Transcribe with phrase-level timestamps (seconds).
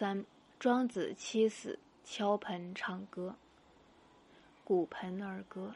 [0.00, 0.24] 三，
[0.58, 3.36] 庄子妻死，敲盆唱歌。
[4.64, 5.74] 鼓盆儿歌。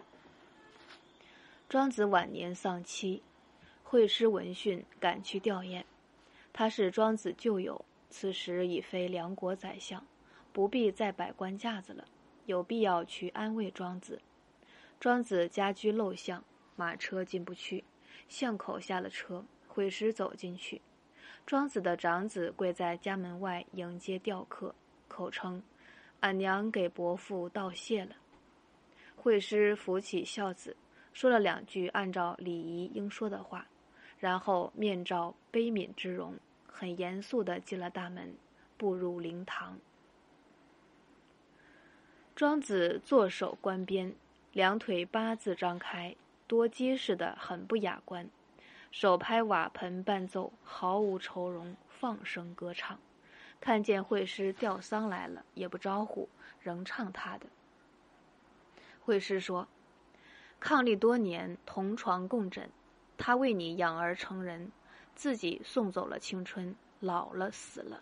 [1.69, 3.23] 庄子晚年丧妻，
[3.83, 5.85] 惠施闻讯赶去吊唁。
[6.55, 10.03] 他是庄子旧友，此时已非梁国宰相，
[10.55, 12.07] 不必再摆官架子了，
[12.47, 14.23] 有必要去安慰庄子。
[14.99, 16.43] 庄子家居陋巷，
[16.77, 17.85] 马车进不去，
[18.31, 20.81] 巷口下了车，惠施走进去。
[21.47, 24.75] 庄子的长子跪在家门外迎接吊客，
[25.09, 25.63] 口称
[26.21, 28.17] ：“俺娘给伯父道谢了。”
[29.15, 30.75] 惠施扶起孝子，
[31.13, 33.67] 说了两句按照礼仪应说的话，
[34.19, 36.35] 然后面罩悲悯之容，
[36.67, 38.35] 很严肃地进了大门，
[38.79, 39.79] 步入灵堂。
[42.35, 44.15] 庄子坐守关边，
[44.53, 46.17] 两腿八字张开，
[46.47, 48.29] 多结实的很不雅观。
[48.95, 52.97] 手拍瓦盆伴奏，毫无愁容，放声歌唱。
[53.59, 56.29] 看见惠师吊丧来了，也不招呼，
[56.61, 57.47] 仍唱他的。
[59.01, 59.67] 惠师说
[60.63, 62.71] ：“伉俪多年，同床共枕，
[63.19, 64.71] 他为你养儿成人，
[65.17, 68.01] 自己送走了青春，老了死了，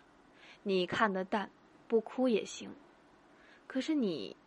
[0.61, 1.49] 你看得淡，
[1.87, 2.69] 不哭也行。
[3.65, 4.37] 可是你，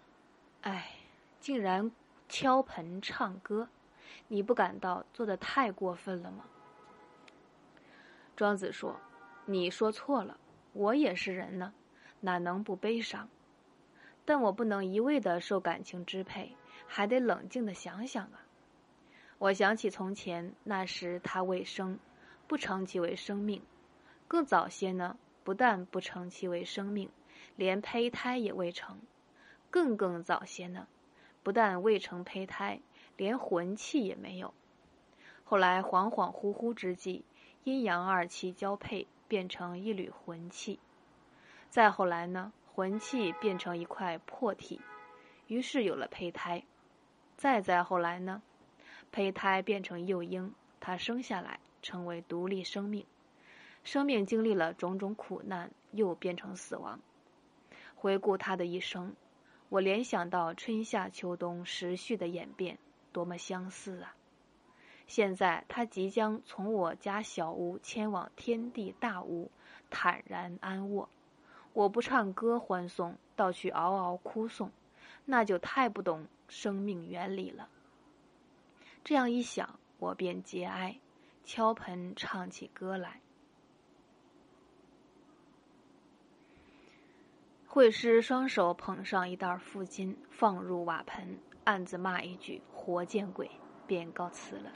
[0.61, 0.93] 哎，
[1.41, 1.91] 竟然
[2.29, 3.69] 敲盆唱歌。”
[4.29, 6.45] 你不感到做的太过分了吗？
[8.37, 9.01] 庄子说
[9.47, 10.39] ：“你说错了，
[10.73, 11.73] 我也是人呢，
[12.21, 13.29] 哪能不悲伤？
[14.25, 16.55] 但我不能一味的受感情支配，
[16.87, 18.43] 还得冷静的想想啊。
[19.39, 21.99] 我想起从前那时，他未生，
[22.47, 23.61] 不称其为生命；
[24.27, 27.09] 更早些呢，不但不称其为生命，
[27.55, 28.97] 连胚胎也未成；
[29.71, 30.89] 更更早些呢，
[31.43, 32.81] 不但未成胚胎。”
[33.17, 34.53] 连魂气也没有。
[35.45, 37.25] 后来恍恍惚惚之际，
[37.65, 40.79] 阴阳二气交配，变成一缕魂气。
[41.71, 44.81] 再后来呢，魂气变成一块魄体，
[45.47, 46.65] 于是有了胚胎。
[47.37, 48.43] 再再后来呢，
[49.13, 53.05] 胚胎变成幼婴，它生下来成为独立生命。
[53.85, 56.99] 生命经历了种种苦难，又变成死亡。
[57.95, 59.15] 回顾他的一生，
[59.69, 62.79] 我联想到春夏秋冬时序的演变。
[63.17, 64.15] 多么相似啊！
[65.07, 69.51] 现在他即将从我家小屋迁往天地大屋，
[69.89, 71.09] 坦然安卧。
[71.73, 74.71] 我不唱歌欢送，倒去嗷嗷哭送，
[75.25, 77.71] 那就太不懂生命原理了。
[79.03, 80.99] 这样一想，我便节哀，
[81.43, 83.23] 敲盆唱起歌来。
[87.67, 91.39] 惠施双手捧上一袋负金，放入瓦盆。
[91.67, 93.51] 暗自骂一句“活见鬼”，
[93.87, 94.73] 便告辞了。